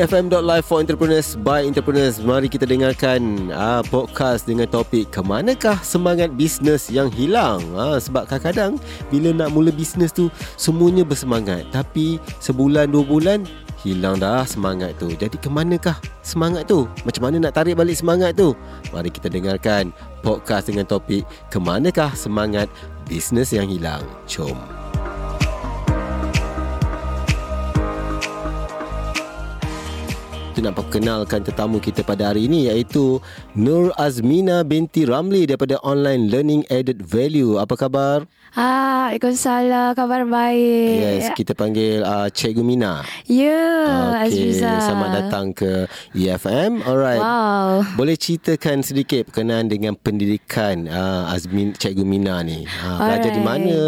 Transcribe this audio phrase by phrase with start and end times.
[0.00, 2.24] EFM.live for entrepreneurs by entrepreneurs.
[2.24, 7.60] Mari kita dengarkan uh, podcast dengan topik kemanakah semangat bisnes yang hilang.
[7.76, 8.80] Uh, sebab kadang-kadang
[9.12, 11.68] bila nak mula bisnes tu semuanya bersemangat.
[11.68, 13.44] Tapi sebulan dua bulan
[13.84, 15.12] hilang dah semangat tu.
[15.12, 16.88] Jadi kemanakah semangat tu?
[17.04, 18.56] Macam mana nak tarik balik semangat tu?
[18.96, 19.92] Mari kita dengarkan
[20.24, 22.72] podcast dengan topik kemanakah semangat
[23.04, 24.00] bisnes yang hilang.
[24.24, 24.79] Jom.
[30.60, 33.16] Kita nak perkenalkan tetamu kita pada hari ini iaitu
[33.56, 37.56] Nur Azmina binti Ramli daripada Online Learning Added Value.
[37.56, 38.28] Apa khabar?
[38.52, 39.96] Ah, Waalaikumsalam.
[39.96, 40.96] Khabar baik.
[41.00, 43.02] Yes, kita panggil uh, Cikgu Mina.
[43.24, 44.54] Ya, yeah, okay.
[44.60, 46.84] Selamat datang ke EFM.
[46.84, 47.18] Alright.
[47.18, 47.82] Wow.
[47.98, 52.68] Boleh ceritakan sedikit berkenaan dengan pendidikan uh, Azmin Cikgu Mina ni?
[52.68, 53.78] Uh, belajar di mana?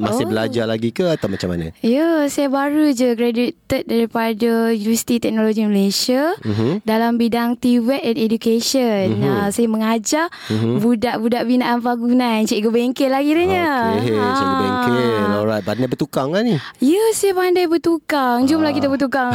[0.00, 0.30] Masih oh.
[0.32, 1.70] belajar lagi ke atau macam mana?
[1.84, 6.74] Ya, yeah, saya baru je graduated daripada Universiti Teknologi Malaysia uh-huh.
[6.86, 9.18] dalam bidang TVET and Education.
[9.18, 9.28] Uh-huh.
[9.28, 10.78] Uh, saya mengajar uh-huh.
[10.78, 12.46] budak-budak binaan Pagunan.
[12.46, 13.96] Cikgu bengkel lagi kiranya.
[13.96, 14.26] Okey, ha.
[14.36, 15.22] cikgu bengkel.
[15.32, 16.60] Alright, pandai bertukang lah ni.
[16.84, 18.44] Ya, saya pandai bertukang.
[18.44, 18.76] Jomlah uh.
[18.76, 19.32] kita bertukang.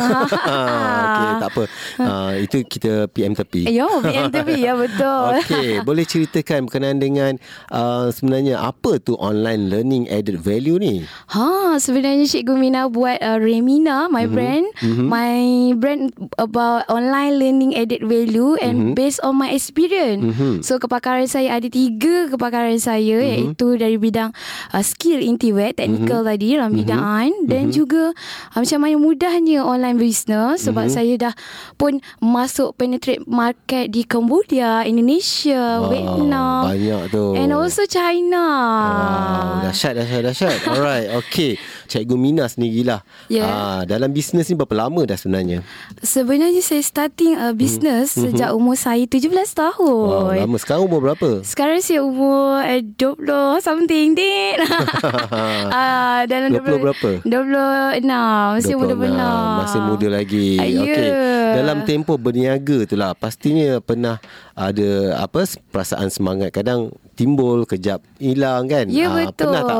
[1.03, 1.63] Okey, tak apa.
[1.97, 3.65] Uh, itu kita PM tepi.
[3.65, 4.61] Ya, PM tepi.
[4.61, 5.41] ya, betul.
[5.41, 7.33] Okey, boleh ceritakan berkenaan dengan
[7.73, 11.01] uh, sebenarnya apa tu online learning added value ni?
[11.33, 14.29] Ha, sebenarnya Cikgu Mina buat uh, Remina, my uh-huh.
[14.29, 14.65] brand.
[14.77, 15.05] Uh-huh.
[15.07, 15.37] My
[15.73, 18.93] brand about online learning added value and mm-hmm.
[18.93, 20.21] based on my experience.
[20.21, 20.53] Mm-hmm.
[20.61, 23.57] So kepakaran saya ada tiga kepakaran saya mm-hmm.
[23.57, 24.29] iaitu dari bidang
[24.73, 26.37] uh, skill intiwet technical mm-hmm.
[26.37, 27.49] tadi dalam bidang mm-hmm.
[27.49, 27.77] dan mm-hmm.
[27.77, 28.03] juga
[28.53, 30.97] uh, macam mana mudahnya online business sebab mm-hmm.
[30.97, 31.33] saya dah
[31.77, 36.61] pun masuk penetrate market di Cambodia, Indonesia, wow, Vietnam.
[36.69, 37.25] Banyak tu.
[37.37, 38.45] And also China.
[38.45, 40.57] Wow, dahsyat dahsyat dahsyat.
[40.67, 41.55] Alright, okay.
[41.87, 42.99] Cikgu Mina sendirilah.
[43.31, 43.47] Yeah.
[43.47, 45.63] Uh, dalam bisnes ni berapa lama dah sebenarnya?
[46.03, 48.29] Sebenarnya saya starting a business hmm.
[48.29, 50.07] sejak umur saya 17 tahun.
[50.11, 50.57] Wow, lama.
[50.59, 51.47] Sekarang umur berapa?
[51.47, 54.11] Sekarang saya umur eh, 20 something.
[54.13, 54.59] Uh,
[56.31, 57.23] dalam 20, 20 berapa?
[57.23, 58.59] 26.
[58.59, 59.63] Masih muda benar.
[59.63, 60.59] Masih muda lagi.
[60.59, 60.83] Uh, yeah.
[60.83, 61.09] Okay.
[61.63, 63.15] Dalam tempoh berniaga tu lah.
[63.15, 64.19] Pastinya pernah
[64.53, 66.51] ada apa perasaan semangat.
[66.51, 69.77] Kadang timbul kejap hilang kan ya ha, betul pernah tak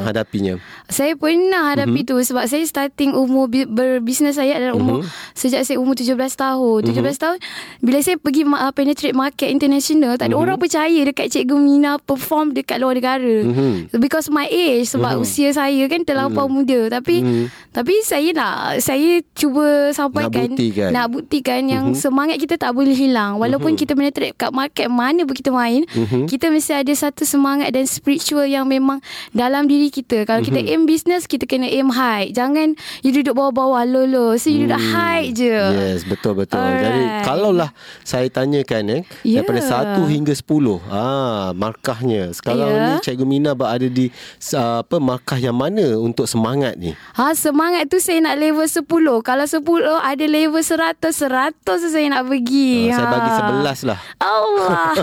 [0.00, 0.54] menghadapinya
[0.88, 2.08] saya pernah hadapi mm-hmm.
[2.08, 5.36] tu sebab saya starting umur berbisnes saya adalah umur mm-hmm.
[5.36, 7.20] sejak saya umur 17 tahun 17 mm-hmm.
[7.20, 7.38] tahun
[7.84, 10.42] bila saya pergi uh, penetrate market international tak ada mm-hmm.
[10.48, 14.00] orang percaya dekat cikgu Mina perform dekat luar negara mm-hmm.
[14.00, 15.28] because my age sebab mm-hmm.
[15.28, 16.64] usia saya kan terlampau mm-hmm.
[16.64, 17.46] muda tapi mm-hmm.
[17.76, 22.00] tapi saya nak saya cuba sampaikan nak buktikan, nak buktikan yang mm-hmm.
[22.00, 23.84] semangat kita tak boleh hilang walaupun mm-hmm.
[23.84, 26.24] kita penetrate kat market mana pun kita main mm-hmm.
[26.24, 29.02] kita mesti mesti ada satu semangat dan spiritual yang memang
[29.34, 30.22] dalam diri kita.
[30.22, 30.54] Kalau mm-hmm.
[30.54, 30.70] kita mhm.
[30.70, 32.30] aim business, kita kena aim high.
[32.30, 34.38] Jangan you duduk bawah-bawah low.
[34.38, 34.64] So you mm.
[34.70, 34.94] duduk hmm.
[34.94, 35.50] high je.
[35.50, 36.62] Yes, betul betul.
[36.62, 36.86] Alright.
[36.86, 37.70] Jadi kalaulah
[38.06, 39.42] saya tanyakan eh yeah.
[39.42, 40.46] daripada 1 hingga 10,
[40.94, 42.30] ah markahnya.
[42.30, 42.86] Sekarang yeah.
[42.94, 44.14] ni Cikgu Mina berada di
[44.54, 46.94] apa markah yang mana untuk semangat ni?
[47.18, 48.86] Ha semangat tu saya nak level 10.
[49.26, 49.58] Kalau 10
[50.06, 52.94] ada level 100, 100 saya nak pergi.
[52.94, 53.98] Ha, saya bagi 11 lah.
[54.22, 54.94] Allah.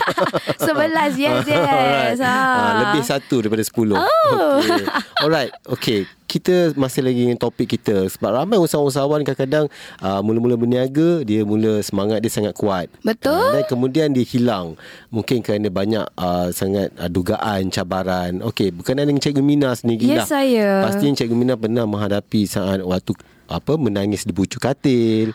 [0.63, 1.56] 11 yes, yes.
[1.63, 2.19] Alright.
[2.21, 2.35] Ha.
[2.37, 3.97] Ha, lebih satu daripada sepuluh.
[3.97, 4.61] Oh.
[4.61, 4.85] Okay.
[5.23, 5.51] Alright.
[5.65, 6.05] Okay.
[6.27, 9.71] Kita masih lagi dengan topik kita sebab ramai usahawan-usahawan kadang-kadang
[10.03, 12.91] uh, mula-mula berniaga dia mula semangat dia sangat kuat.
[12.99, 13.31] Betul.
[13.31, 14.75] Uh, dan kemudian dia hilang.
[15.07, 18.43] Mungkin kerana banyak uh, sangat uh, dugaan, cabaran.
[18.43, 20.27] Okey, berkenaan dengan Cikgu Mina sendiri yes, lah.
[20.27, 20.69] saya.
[20.83, 23.15] Pastinya Cikgu Mina pernah menghadapi saat waktu
[23.47, 25.31] apa menangis di bucu katil.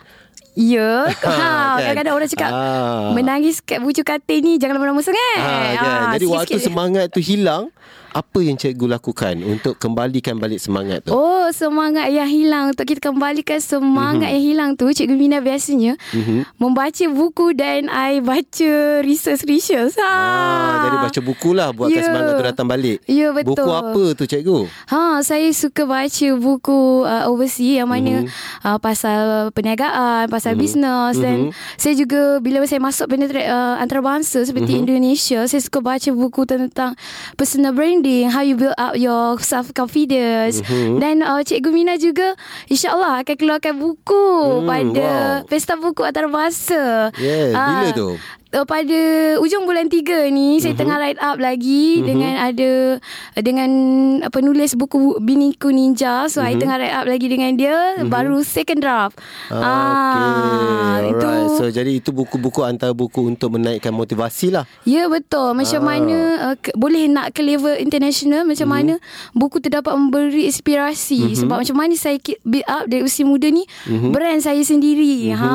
[0.53, 1.81] Ya ha, kan?
[1.81, 2.63] Kadang-kadang orang cakap ha.
[3.17, 5.73] Menangis kat bucu katil ni Jangan lama-lama sangat ha, kan?
[5.81, 7.73] ha, Jadi waktu semangat tu hilang
[8.13, 11.17] apa yang cikgu lakukan untuk kembalikan balik semangat tu?
[11.17, 14.37] Oh, semangat yang hilang untuk kita kembalikan semangat mm-hmm.
[14.37, 16.61] yang hilang tu, cikgu Mina biasanya mm-hmm.
[16.61, 19.97] membaca buku dan I baca research-research.
[19.97, 20.05] Ha.
[20.05, 22.05] Ah, jadi baca bukulah buatkan yeah.
[22.05, 22.97] semangat tu datang balik.
[23.09, 23.65] Ya, yeah, betul.
[23.65, 24.57] Buku apa tu cikgu?
[24.93, 28.61] Ha, saya suka baca buku uh, overseas yang mana mm-hmm.
[28.61, 30.61] uh, pasal perniagaan, pasal mm-hmm.
[30.61, 31.25] bisnes mm-hmm.
[31.25, 31.37] dan
[31.81, 34.85] saya juga bila saya masuk penetrate uh, antarabangsa seperti mm-hmm.
[34.85, 36.93] Indonesia, saya suka baca buku tentang
[37.33, 40.61] personal branding branding, how you build up your self confidence.
[40.61, 40.99] Mm-hmm.
[40.99, 42.35] Dan uh, Cikgu Mina juga
[42.67, 44.27] insya-Allah akan keluarkan buku
[44.59, 45.09] mm, pada
[45.39, 45.47] wow.
[45.47, 47.15] Pesta Buku Antarabangsa.
[47.15, 48.09] Yeah, uh, bila tu?
[48.53, 48.99] Uh, pada
[49.41, 50.61] ujung bulan 3 ni uh-huh.
[50.61, 50.79] saya mhm.
[50.79, 52.05] tengah write up lagi uh-huh.
[52.05, 52.71] dengan ada
[53.41, 53.69] dengan
[54.29, 56.53] penulis buku Biniku Ninja so uh-huh.
[56.53, 56.61] I mhm.
[56.61, 58.07] tengah write up lagi dengan dia uh-huh.
[58.07, 59.17] baru second draft
[59.49, 61.11] ah, okay.
[61.13, 64.65] itu So jadi itu buku-buku antara buku untuk menaikkan motivasi lah.
[64.89, 65.87] Ya betul Macam Ah.
[65.95, 66.17] mana
[66.49, 68.73] uh, ke, Boleh nak ke level international Macam Mhm.
[68.73, 68.93] mana
[69.37, 73.63] Buku tu dapat memberi inspirasi Sebab macam mana saya build up Dari usia muda ni
[73.85, 75.45] Brand saya sendiri ha.
[75.45, 75.53] Mhm.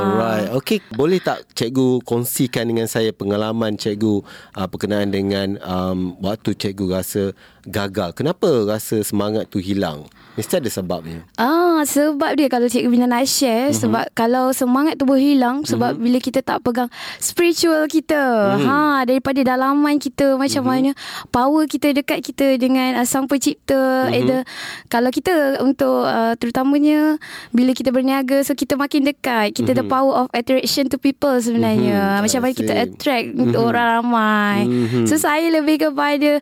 [0.00, 0.48] Alright.
[0.56, 4.26] Okey, boleh tak cikgu kongsikan dengan saya pengalaman cikgu
[4.58, 7.30] uh, berkenaan dengan um, waktu cikgu rasa
[7.66, 8.16] gagal.
[8.16, 10.08] Kenapa rasa semangat tu hilang?
[10.38, 11.26] Mesti ada sebabnya.
[11.36, 13.76] Ah, sebab dia kalau Cikgu Bina nak share Mhm.
[13.76, 13.80] mm-hmm.
[13.82, 16.04] sebab kalau semangat tu berhilang sebab mm-hmm.
[16.06, 18.56] bila kita tak pegang spiritual kita.
[18.56, 18.62] Mhm.
[18.62, 18.68] Mm-hmm.
[18.70, 20.94] Ha, daripada dalaman kita macam mm-hmm.
[20.94, 23.74] mana power kita dekat kita dengan uh, Sang Pencipta.
[23.76, 23.84] Mhm.
[24.08, 24.16] Mm-hmm.
[24.16, 24.40] Either
[24.88, 27.18] kalau kita untuk uh, terutamanya
[27.50, 29.82] bila kita berniaga so kita makin dekat, kita mm-hmm.
[29.82, 31.98] the power of attraction to people sebenarnya.
[32.00, 32.22] Mhm, Mm-hmm.
[32.22, 33.44] Macam mana kita attract mm-hmm.
[33.44, 34.58] untuk orang ramai.
[34.64, 34.72] Mhm.
[34.72, 35.04] Mm-hmm.
[35.10, 36.38] So saya lebih kepada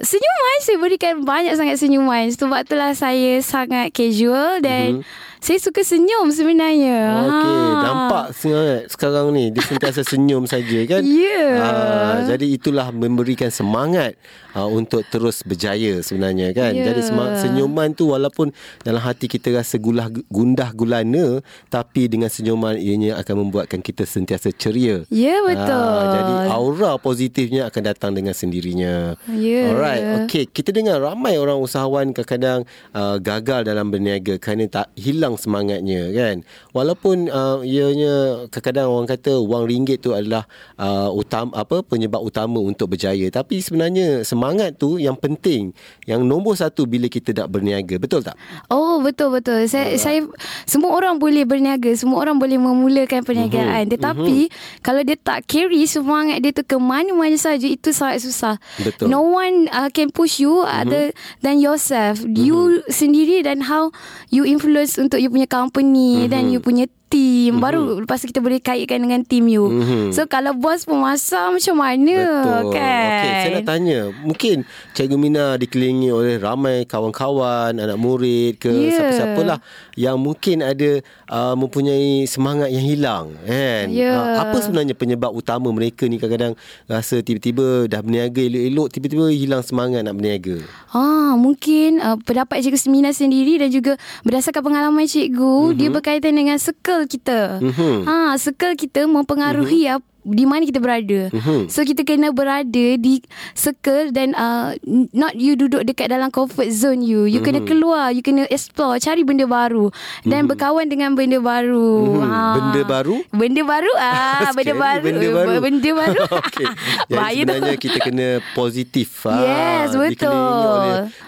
[0.00, 2.28] senyuman, saya berikan banyak sangat senyuman.
[2.30, 5.37] Sebab itulah saya sangat casual dan mm-hmm.
[5.38, 6.98] Saya suka senyum sebenarnya.
[7.26, 7.82] Okey, Ha.
[7.82, 11.02] nampak sangat sekarang ni dia sentiasa senyum saja kan?
[11.18, 11.50] Ya.
[11.58, 14.14] Ah, jadi itulah memberikan semangat
[14.54, 16.72] uh, untuk terus berjaya sebenarnya kan.
[16.72, 16.92] Ya.
[16.92, 17.10] Jadi
[17.42, 18.54] senyuman tu walaupun
[18.86, 21.42] dalam hati kita rasa gulah gundah gulana
[21.72, 25.02] tapi dengan senyuman ianya akan membuatkan kita sentiasa ceria.
[25.10, 25.74] Ya, betul.
[25.74, 29.18] Ah, jadi aura positifnya akan datang dengan sendirinya.
[29.32, 29.74] Ya.
[29.74, 30.44] Alright, okey.
[30.48, 32.62] Kita dengar ramai orang usahawan kadang-kadang
[32.94, 36.46] uh, gagal dalam berniaga kerana tak hilang semangatnya kan.
[36.72, 40.46] Walaupun uh, ianya kadang-kadang orang kata wang ringgit tu adalah
[40.78, 43.26] uh, utama apa penyebab utama untuk berjaya.
[43.28, 45.74] Tapi sebenarnya semangat tu yang penting,
[46.06, 47.98] yang nombor satu bila kita nak berniaga.
[47.98, 48.38] Betul tak?
[48.70, 49.66] Oh betul betul.
[49.66, 50.24] Saya saya
[50.64, 53.88] semua orang boleh berniaga, semua orang boleh memulakan perniagaan.
[53.88, 53.92] Mhm.
[53.98, 54.36] Tetapi
[54.80, 58.54] kalau dia tak carry semangat dia tu ke mana-mana saja itu sangat susah.
[58.78, 59.08] Betul.
[59.08, 59.10] Mhm.
[59.10, 61.10] No one uh, can push you other
[61.42, 62.22] than yourself.
[62.22, 63.90] You sendiri dan how
[64.30, 67.62] you influence untuk you punya company dan you punya team Mhm.
[67.64, 69.64] baru lepas tu kita boleh kaitkan dengan team you.
[70.12, 72.62] So kalau bos pemasar macam mana Betul.
[72.70, 73.17] kan?
[73.60, 74.00] Nak tanya.
[74.24, 74.62] Mungkin
[74.94, 78.94] Cikgu Mina dikelilingi oleh ramai kawan-kawan, anak murid ke Ya.
[78.94, 79.58] siapa-siapalah
[79.98, 83.26] yang mungkin ada uh, mempunyai semangat yang hilang.
[83.42, 83.90] Kan?
[83.90, 84.14] Ya.
[84.14, 86.54] Uh, apa sebenarnya penyebab utama mereka ni kadang-kadang
[86.86, 90.62] rasa tiba-tiba dah berniaga elok-elok, tiba-tiba hilang semangat nak berniaga.
[90.94, 95.78] Ah, mungkin uh, pendapat Cikgu Semina sendiri dan juga berdasarkan pengalaman cikgu, mm-hmm.
[95.78, 97.60] dia berkaitan dengan circle kita.
[97.60, 98.06] Mhm.
[98.06, 100.07] Ha, circle kita mempengaruhi mm-hmm.
[100.20, 101.30] Di mana kita berada.
[101.30, 101.68] Mhm.
[101.68, 103.22] So kita kena berada di
[103.52, 104.74] circle dan uh,
[105.10, 107.24] not you duduk dekat dalam comfort zone you.
[107.24, 109.88] You kena keluar, you kena explore, cari benda baru
[110.22, 112.18] dan berkawan dengan benda baru.
[112.18, 112.54] Mhm.
[112.54, 113.16] Benda baru?
[113.30, 115.02] Benda baru ah, benda baru.
[115.02, 115.52] Benda baru.
[115.58, 116.22] Benda baru.
[116.40, 116.66] Okey.
[117.08, 117.48] Jadi Bahaya tu.
[117.48, 119.08] sebenarnya kita kena positif.
[119.24, 119.40] ah.
[119.40, 120.32] Yes, betul.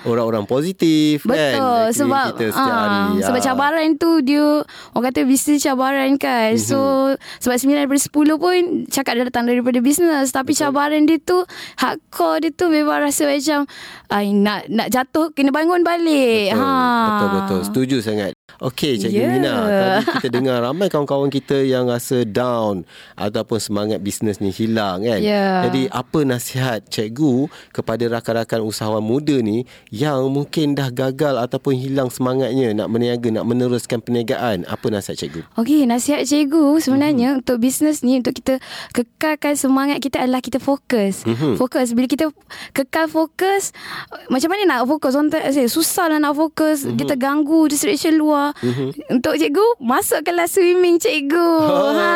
[0.03, 1.33] Oleh orang-orang positif kan.
[1.33, 3.23] Betul sebab kita setiap ah, hari.
[3.23, 3.45] sebab Ah.
[3.45, 4.47] cabaran tu dia
[4.93, 6.55] orang kata bisnes cabaran kan.
[6.55, 6.69] Mm-hmm.
[6.69, 6.79] So
[7.41, 8.55] sebab 9 daripada 10 pun
[8.89, 10.73] cakap dia datang daripada bisnes tapi Betul.
[10.73, 11.43] cabaran dia tu
[11.77, 13.69] hardcore dia tu memang rasa macam
[14.09, 16.55] ai nak nak jatuh kena bangun balik.
[16.55, 16.73] Betul, ha.
[17.07, 17.61] betul betul.
[17.67, 18.33] Setuju sangat.
[18.61, 19.29] Okey, Cikgu Ya.
[19.33, 19.55] Mina.
[19.65, 22.85] Tadi kita dengar ramai kawan-kawan kita yang rasa down
[23.17, 25.21] ataupun semangat bisnes ni hilang kan.
[25.23, 25.65] Ya.
[25.65, 32.13] Jadi apa nasihat cikgu kepada rakan-rakan usahawan muda ni yang mungkin dah gagal ataupun hilang
[32.13, 34.69] semangatnya nak berniaga, nak meneruskan perniagaan?
[34.69, 35.41] Apa nasihat cikgu?
[35.57, 37.41] Okey, nasihat cikgu sebenarnya mm-hmm.
[37.41, 38.61] untuk bisnes ni untuk kita
[38.93, 41.25] kekalkan semangat kita adalah kita fokus.
[41.25, 41.57] Mhm.
[41.61, 42.33] Fokus bila kita
[42.73, 43.71] kekal fokus
[44.31, 45.15] macam mana nak fokus?
[45.15, 46.83] Orang say susah lah nak fokus.
[46.83, 46.97] Mm-hmm.
[46.99, 48.55] Dia terganggu distraction luar.
[48.63, 49.19] Mm-hmm.
[49.19, 51.51] Untuk cikgu masuk kelas swimming cikgu.
[51.67, 52.13] Ha.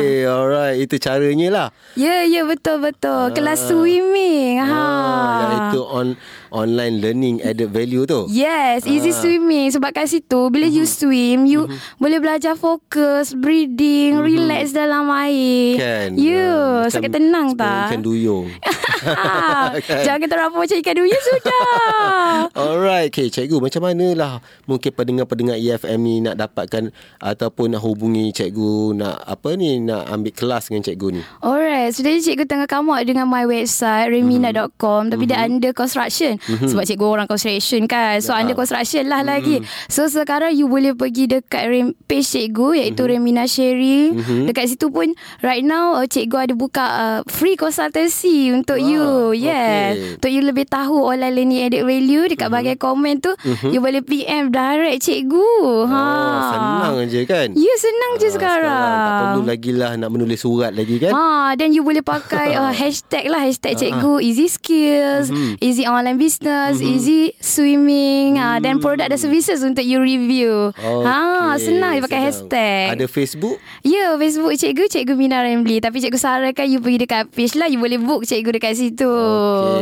[0.00, 0.76] Okey, alright.
[0.78, 1.68] Itu caranya lah.
[1.94, 3.34] Ya, ya betul betul.
[3.34, 4.62] Kelas swimming.
[4.62, 4.66] Ha.
[4.70, 5.39] Ah,
[5.82, 6.14] on
[6.48, 8.26] online learning added value tu.
[8.26, 9.16] Yes, easy Ah.
[9.16, 11.64] swimming sebab kat situ bila you swim you
[11.96, 15.76] boleh belajar fokus, breathing, relax dalam air.
[15.76, 16.08] Kan?
[16.14, 17.88] Ya, Ah, macam sakit tenang tak?
[17.88, 18.46] Ikan duyung.
[19.80, 20.02] Kan?
[20.02, 21.64] Jangan terapung macam ikan duyung sudah.
[22.60, 28.92] Alright, okay, cikgu macam manalah mungkin pendengar-pendengar EFM ni nak dapatkan ataupun nak hubungi cikgu
[28.92, 31.22] nak apa ni nak ambil kelas dengan cikgu ni.
[31.40, 36.82] Alright, sebenarnya cikgu tengah come out dengan my website remina.com tapi dia under construction sebab
[36.82, 38.18] cikgu orang construction kan.
[38.18, 39.60] So under construction lah lagi.
[39.86, 44.16] So sekarang you boleh pergi dekat rem- page cikgu iaitu Remina Sharing.
[44.44, 49.06] Dekat situ pun right now uh, cikgu ada buka uh, free consultancy untuk Wah, you.
[49.36, 49.92] Yes.
[49.92, 50.14] okay.
[50.16, 53.32] Untuk you lebih tahu online learning added value dekat bahagian komen tu
[53.66, 55.48] you boleh PM direct cikgu.
[55.86, 56.00] Ha.
[56.00, 57.48] Oh, senang je kan?
[57.52, 58.88] Ya senang je Ah, sekarang.
[59.00, 61.10] Tak perlu lagi lah nak menulis surat lagi kan?
[61.10, 65.59] Ha, dan you boleh pakai uh, hashtag lah hashtag cikgu easy skills, Mhm.
[65.60, 66.92] Easy online business, mm-hmm.
[66.96, 68.42] easy swimming, mm.
[68.42, 70.72] uh, dan produk dan services untuk you review.
[70.72, 71.04] Okay.
[71.04, 72.96] Ha, senang you pakai hashtag.
[72.96, 73.60] Ada Facebook?
[73.84, 75.84] Ya, yeah, Facebook cikgu, cikgu Mina Ramli.
[75.84, 77.68] Tapi cikgu sarankan you pergi dekat page lah.
[77.68, 79.12] You boleh book cikgu dekat situ.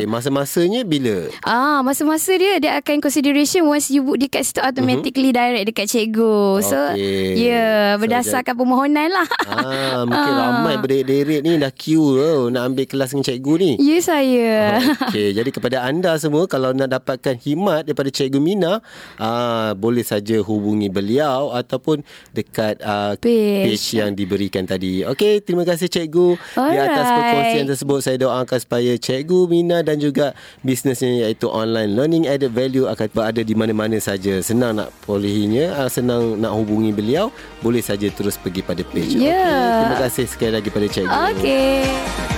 [0.03, 1.31] Okay, masa-masanya bila?
[1.47, 5.47] Ah, masa-masa dia dia akan consideration once you book dekat situ automatically mm-hmm.
[5.55, 6.59] direct dekat cikgu.
[6.67, 7.39] So, okay.
[7.39, 9.29] ya, yeah, berdasarkan so, permohonan lah.
[9.47, 10.39] Ah, mungkin ah.
[10.43, 13.71] ramai berderet-deret ni dah queue oh, nak ambil kelas dengan cikgu ni.
[13.79, 14.53] Ya, yeah, saya.
[15.09, 18.81] Okay, jadi kepada anda semua kalau nak dapatkan himat daripada cikgu Mina,
[19.21, 22.01] ah, boleh saja hubungi beliau ataupun
[22.33, 23.69] dekat ah, page.
[23.69, 25.05] page yang diberikan tadi.
[25.05, 26.73] Okey, terima kasih cikgu Alright.
[26.73, 27.99] di atas perkongsian tersebut.
[28.01, 30.33] Saya doakan supaya cikgu Mina dan juga
[30.65, 34.41] bisnesnya iaitu online learning added value akan berada di mana-mana saja.
[34.41, 37.29] Senang nak polehinya, ah, senang nak hubungi beliau,
[37.61, 39.19] boleh saja terus pergi pada page.
[39.19, 39.37] Yeah.
[39.37, 41.17] Okay, terima kasih sekali lagi pada cikgu.
[41.35, 42.38] Okey.